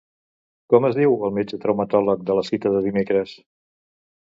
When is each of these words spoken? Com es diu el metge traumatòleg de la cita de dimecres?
Com 0.73 0.87
es 0.89 0.97
diu 0.99 1.13
el 1.27 1.35
metge 1.35 1.59
traumatòleg 1.67 2.25
de 2.31 2.39
la 2.41 2.47
cita 2.49 2.73
de 2.79 2.83
dimecres? 2.89 3.39